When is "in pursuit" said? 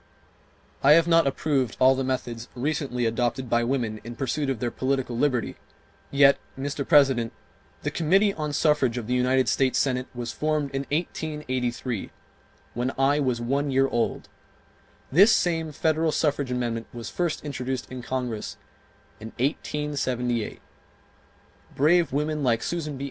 4.03-4.49